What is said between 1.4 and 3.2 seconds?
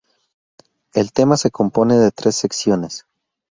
compone de tres secciones.